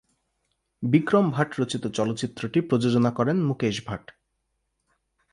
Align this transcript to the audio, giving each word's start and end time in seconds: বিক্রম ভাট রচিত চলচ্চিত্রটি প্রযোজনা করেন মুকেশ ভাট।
বিক্রম 0.83 1.25
ভাট 1.31 1.49
রচিত 1.59 1.83
চলচ্চিত্রটি 1.87 2.59
প্রযোজনা 2.61 3.11
করেন 3.11 3.37
মুকেশ 3.43 3.77
ভাট। 3.85 4.03